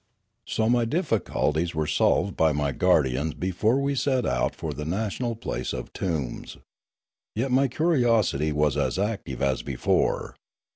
So 0.47 0.67
my 0.67 0.85
difficulties 0.85 1.75
were 1.75 1.85
solved 1.85 2.35
by 2.35 2.53
my 2.53 2.71
guardians 2.71 3.35
be 3.35 3.51
fore 3.51 3.77
we 3.79 3.93
set 3.93 4.25
out 4.25 4.55
for 4.55 4.73
the 4.73 4.83
national 4.83 5.35
place 5.35 5.73
of 5.73 5.93
tombs. 5.93 6.57
Yet 7.35 7.51
ray 7.51 7.67
curiosity 7.67 8.51
was 8.51 8.77
as 8.77 8.97
active 8.97 9.43
as 9.43 9.61
before. 9.61 10.35